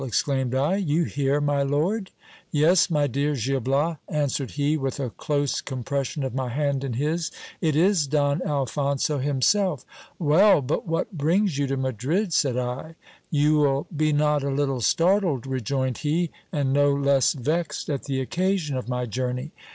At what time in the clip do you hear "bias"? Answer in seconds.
3.59-3.97